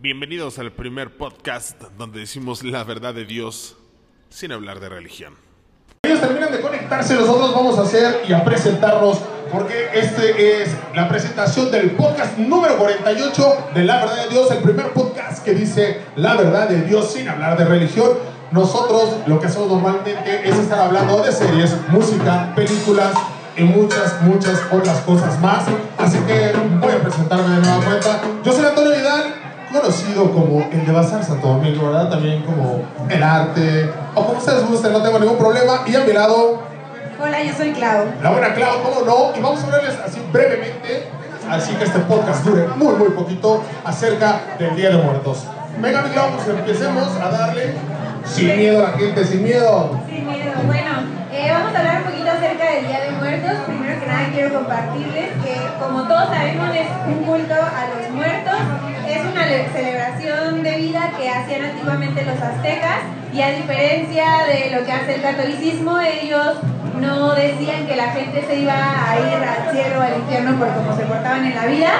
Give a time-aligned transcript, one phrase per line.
[0.00, 3.76] Bienvenidos al primer podcast donde decimos la verdad de Dios
[4.28, 5.34] sin hablar de religión.
[6.04, 9.18] Ellos terminan de conectarse, nosotros vamos a hacer y a presentarnos
[9.50, 14.58] porque este es la presentación del podcast número 48 de La Verdad de Dios, el
[14.58, 18.12] primer podcast que dice la verdad de Dios sin hablar de religión.
[18.52, 23.14] Nosotros lo que hacemos normalmente es estar hablando de series, música, películas
[23.58, 25.64] y muchas, muchas otras cosas más.
[25.98, 28.20] Así que voy a presentarme de nueva cuenta.
[28.44, 28.87] Yo soy Antonio
[29.88, 32.10] conocido como el de Bazar Santo Domingo, ¿verdad?
[32.10, 35.80] También como el arte, o como ustedes gusten, no tengo ningún problema.
[35.86, 36.60] Y a mi lado,
[37.18, 38.04] Hola, yo soy Clau.
[38.22, 39.34] la buena Clau, ¿cómo no?
[39.34, 41.08] Y vamos a hablarles así brevemente,
[41.50, 45.44] así que este podcast dure muy, muy poquito, acerca del Día de Muertos.
[45.80, 47.72] Venga, mi Clau, pues empecemos a darle
[48.26, 49.98] sin miedo a la gente, sin miedo.
[50.06, 50.52] Sin miedo.
[50.66, 50.90] Bueno,
[51.32, 53.52] eh, vamos a hablar un poquito acerca del Día de Muertos.
[53.66, 58.54] Primero que nada quiero compartirles que, como todos sabemos, es un culto a los muertos.
[59.38, 63.02] Celebración de vida que hacían antiguamente los aztecas
[63.32, 66.56] y a diferencia de lo que hace el catolicismo, ellos
[67.00, 70.68] no decían que la gente se iba a ir al cielo o al infierno por
[70.74, 71.90] cómo se portaban en la vida,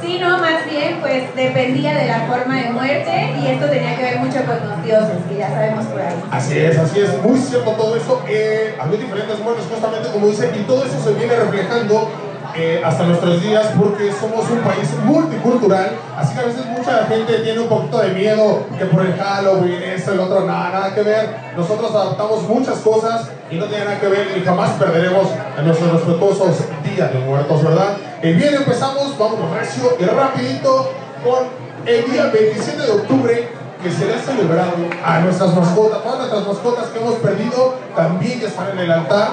[0.00, 4.18] sino más bien pues dependía de la forma de muerte y esto tenía que ver
[4.20, 6.14] mucho con los dioses, que ya sabemos por ahí.
[6.30, 8.22] Así es, así es, muy cierto todo eso.
[8.28, 12.08] Eh, había diferentes muertes, justamente como dice, y todo eso se viene reflejando
[12.56, 15.90] eh, hasta nuestros días porque somos un país multicultural.
[16.16, 19.82] Así que a veces mucha gente tiene un poquito de miedo que por el Halloween,
[19.82, 21.34] esto, el otro, nada, nada que ver.
[21.56, 25.92] Nosotros adaptamos muchas cosas y no tiene nada que ver y jamás perderemos en nuestros
[25.92, 27.96] respetuosos días de muertos, ¿verdad?
[28.22, 30.90] Y bien, empezamos, vamos recio y rapidito
[31.24, 33.48] con el día 27 de octubre
[33.82, 34.72] que se le ha celebrado
[35.04, 39.28] a nuestras mascotas, todas nuestras mascotas que hemos perdido también ya están en el altar.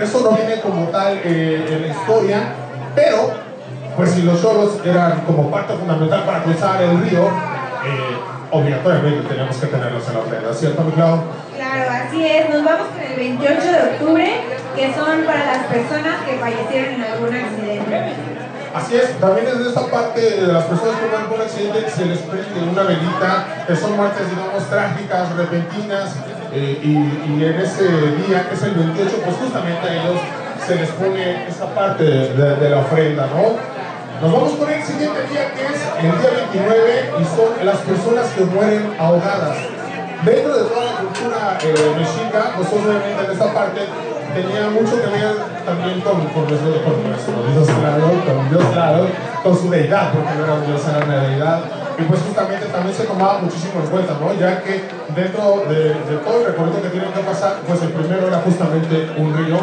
[0.00, 2.54] Eso no viene como tal eh, en la historia,
[2.96, 3.30] pero
[3.96, 8.16] pues si los choros eran como parte fundamental para cruzar el río, eh,
[8.50, 11.20] obligatoriamente tenemos que tenerlos en la ofrenda, ¿cierto, mi Clau?
[11.54, 12.50] Claro, así es.
[12.50, 14.32] Nos vamos con el 28 de octubre,
[14.74, 18.12] que son para las personas que fallecieron en algún accidente.
[18.74, 22.18] Así es, también desde esta parte de las personas que mueren por accidente se les
[22.18, 26.16] prende una velita, que son muertes, digamos, trágicas, repentinas,
[26.52, 30.20] eh, y, y en ese día, que es el 28, pues justamente a ellos
[30.64, 33.56] se les pone esa parte de, de- de la ofrenda, ¿no?
[34.20, 38.26] Nos vamos con el siguiente día, que es el día 29, y son las personas
[38.34, 39.56] que mueren ahogadas.
[40.24, 43.80] Dentro de toda la cultura eh, mexica, pues obviamente en esta parte
[44.34, 49.06] tenía mucho que ver también con, con nuestro, con nuestro Dios claro, con Dios claro,
[49.42, 51.60] con su deidad, porque no era un Dios, era una deidad.
[51.98, 54.32] Y pues justamente también se tomaba muchísimo en cuenta, ¿no?
[54.34, 58.28] Ya que dentro de, de todo el recorrido que tienen que pasar, pues el primero
[58.28, 59.56] era justamente un río,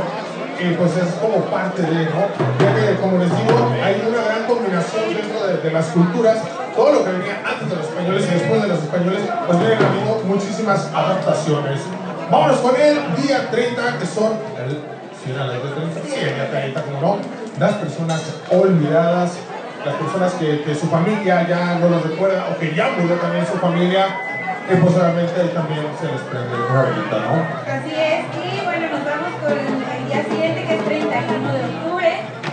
[0.59, 2.27] y pues es como parte de, ¿no?
[2.59, 6.37] Ya que, como les digo, hay una gran combinación dentro de, las culturas,
[6.75, 9.79] todo lo que venía antes de los españoles y después de los españoles, pues vienen
[9.83, 11.81] habiendo muchísimas adaptaciones.
[12.29, 14.81] Vámonos con el día 30, que son el,
[15.23, 16.01] ¿sí era el día 30?
[16.05, 17.17] Sí, el día 30, como no,
[17.59, 18.21] las personas
[18.51, 19.31] olvidadas,
[19.85, 23.45] las personas que, que su familia ya no los recuerda o que ya murió también
[23.45, 24.05] su familia,
[24.63, 27.35] y pues obviamente ahí también se les prende una velita, ¿no?
[27.67, 28.23] Así es.
[28.31, 32.11] Y bueno, nos vamos con el día siguiente, que es 31 de octubre,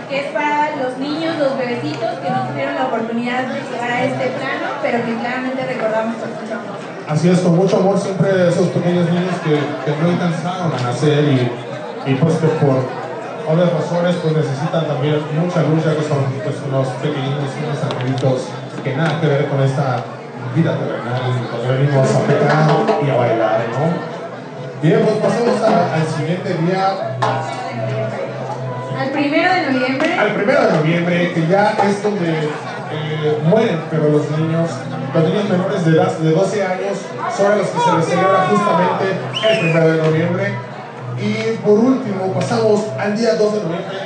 [0.09, 4.03] que es para los niños, los bebecitos que no tuvieron la oportunidad de llegar a
[4.03, 6.75] este plano, pero que claramente recordamos con mucho amor.
[7.07, 11.23] Así es, con mucho amor siempre esos pequeños niños que, que no alcanzaron a nacer
[11.23, 12.83] y, y pues que por
[13.47, 18.47] obvias razones pues necesitan también mucha luz ya que son pues unos pequeños, unos angelitos
[18.83, 20.03] que nada que ver con esta
[20.55, 21.21] vida terrenal,
[21.51, 24.21] pues venimos a pecar y a bailar, ¿no?
[24.81, 27.17] Bien, pues pasemos a- al siguiente día,
[28.99, 32.29] Al primero de noviembre, al primero de noviembre, que ya es donde
[32.93, 34.69] eh, mueren, pero los niños,
[35.13, 36.97] los niños menores de edad de 12 años
[37.35, 40.53] son a los que se les celebra justamente el primero de noviembre.
[41.19, 43.97] Y por último, pasamos al día 2 de noviembre,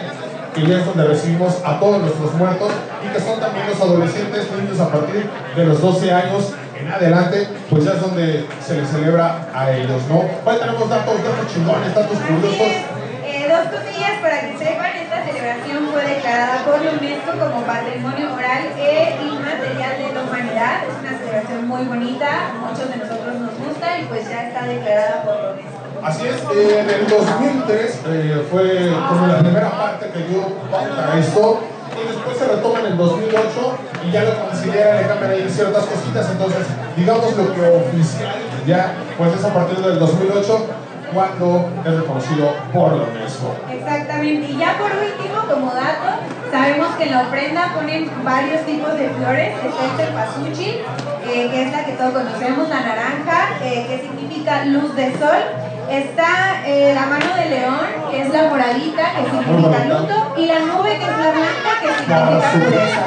[0.55, 2.71] que ya es donde recibimos a todos nuestros muertos
[3.03, 7.47] y que son también los adolescentes, niños a partir de los 12 años en adelante,
[7.69, 10.19] pues ya es donde se les celebra a ellos, ¿no?
[10.19, 12.61] Hoy tenemos datos, datos chingones, datos curiosos.
[12.61, 13.05] es.
[13.25, 18.63] Eh, dos cosillas para que sepan, esta celebración fue declarada por UNESCO como Patrimonio Oral
[18.77, 20.83] e Inmaterial de la Humanidad.
[20.87, 25.23] Es una celebración muy bonita, muchos de nosotros nos gusta y pues ya está declarada
[25.23, 25.84] por la UNESCO.
[26.05, 31.11] Así es, eh, en el 2003 eh, fue como la primera parte que dio pauta
[31.11, 31.61] a esto
[31.97, 35.85] y después se retoma en el 2008 y ya lo consideran, le cambian ahí ciertas
[35.85, 38.35] cositas, entonces digamos lo que oficial
[38.67, 40.67] ya pues es a partir del 2008
[41.11, 43.55] cuando es reconocido por la UNESCO.
[43.71, 46.21] Exactamente, y ya por último, como dato,
[46.51, 50.81] sabemos que en la ofrenda ponen varios tipos de flores, está el cempasúchil,
[51.25, 55.41] eh, que es la que todos conocemos, la naranja, que significa luz de sol,
[55.89, 57.79] está eh, la mano de león,
[58.11, 61.87] que es la moradita, que significa luto, y la nube, que es la blanca, que
[61.87, 63.01] significa pureza.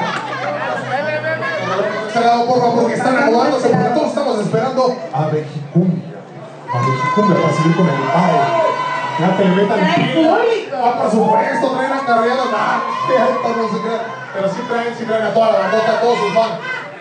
[2.06, 6.14] Este lado, por favor, porque están acomodándose, porque todos estamos esperando a Mexicumbia.
[6.72, 8.68] A Mexicumbia para seguir con el baile.
[9.18, 9.80] Ya te metan
[10.14, 10.76] público.
[10.80, 12.44] Ah, por supuesto, traen acarreado.
[12.54, 14.00] Ah, no se crean.
[14.32, 16.54] Pero sí traen, sí traen a toda la bandota, a todos sus fans.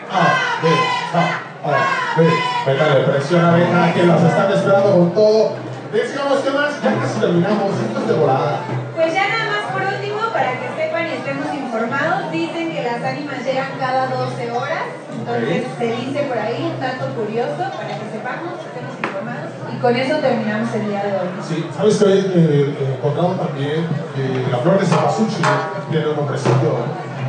[0.10, 0.24] A,
[0.64, 0.70] B,
[1.14, 1.22] A,
[1.70, 2.30] A, B.
[2.66, 5.67] Métale presión a que los están esperando con todo.
[5.92, 7.72] Decíamos que más, ya casi terminamos.
[7.80, 8.60] Esto es de volada.
[8.96, 13.02] Pues ya nada más por último, para que sepan y estemos informados, dicen que las
[13.04, 18.06] ánimas llegan cada 12 horas, entonces se dice por ahí un dato curioso para que
[18.12, 21.30] sepamos, estemos informados y con eso terminamos el día de hoy.
[21.48, 23.86] Sí, sabes que hoy eh, eh, encontramos también
[24.16, 25.46] que la flor de cempasúchil
[25.92, 26.86] tiene un nombrecito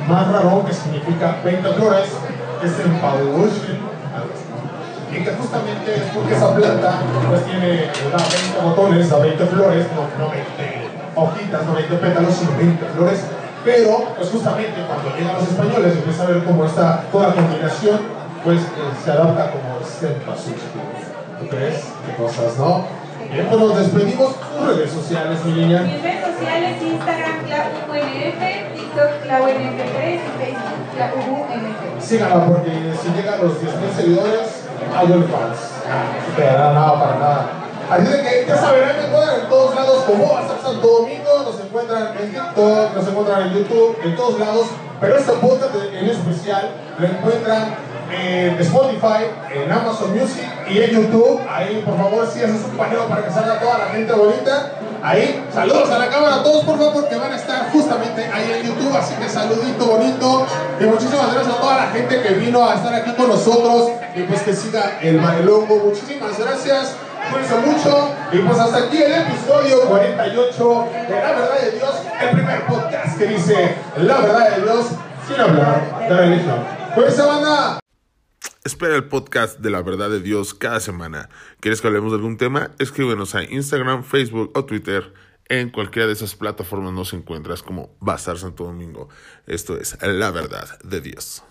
[0.08, 2.08] más raro que significa 20 flores,
[2.60, 3.78] que es el paurushil,
[5.10, 9.86] y que justamente es porque esa planta pues tiene da 20 botones, da 20 flores,
[9.94, 13.20] no, no 20 hojitas, no 20 pétalos, sino 20 flores.
[13.64, 17.98] Pero, pues justamente cuando llegan los españoles empieza a ver cómo está toda la combinación,
[18.44, 18.66] pues eh,
[19.04, 20.70] se adapta como cempasúchil.
[21.40, 21.84] ¿Tú crees?
[22.06, 22.86] Qué cosas, ¿no?
[23.32, 24.36] Bien, pues nos despedimos.
[24.40, 25.82] Tus redes sociales, mi niña.
[25.82, 28.40] Mis redes sociales, Instagram, ClauUNF,
[28.74, 32.02] TikTok, ClauNF3 y Facebook, ClauUNF.
[32.02, 34.57] Síganla porque si llegan los 10.000 seguidores,
[34.98, 35.58] hay OnlyFans.
[36.36, 37.46] No dará nada para nada.
[37.90, 42.08] Así que ya ahí me encuentran en todos lados como hasta Santo Domingo, nos encuentran
[42.18, 44.66] en TikTok, nos encuentran en YouTube, en todos lados.
[45.00, 47.76] Pero este podcast en especial lo encuentran
[48.10, 49.24] en Spotify,
[49.54, 51.40] en Amazon Music y en YouTube.
[51.48, 54.72] Ahí, por favor, si haces un paneo para que salga toda la gente bonita.
[55.02, 58.60] Ahí, saludos a la cámara a todos, por favor, porque van a estar justamente ahí
[58.60, 58.96] en YouTube.
[58.96, 60.46] Así que saludito bonito.
[60.80, 63.90] Y muchísimas gracias a toda la gente que vino a estar aquí con nosotros.
[64.14, 65.76] Y pues que siga el bailongo.
[65.84, 66.96] Muchísimas gracias.
[67.30, 68.10] Cuídense mucho.
[68.32, 71.94] Y pues hasta aquí el episodio 48 de La Verdad de Dios.
[72.20, 74.86] El primer podcast que dice La Verdad de Dios
[75.26, 76.64] sin hablar de religión.
[76.94, 77.78] Cuídense, banda.
[78.64, 81.28] Espera el podcast de la verdad de Dios cada semana.
[81.60, 82.72] ¿Quieres que hablemos de algún tema?
[82.78, 85.14] Escríbenos a Instagram, Facebook o Twitter.
[85.48, 89.08] En cualquiera de esas plataformas nos encuentras como Bazar Santo Domingo.
[89.46, 91.42] Esto es la verdad de Dios.